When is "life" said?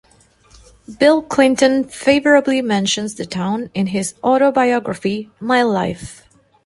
5.61-6.23